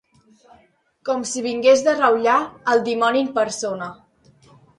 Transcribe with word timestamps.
Com 1.09 1.25
si 1.31 1.43
vingués 1.47 1.83
de 1.89 1.93
reüllar 1.99 2.39
el 2.73 2.83
dimoni 2.89 3.23
en 3.27 3.29
persona. 3.37 3.93